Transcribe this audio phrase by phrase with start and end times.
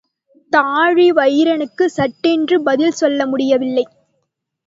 [0.51, 3.85] தாழிவயிறனுக்குச் சட்டென்று பதில் சொல்ல முடியவில்லை.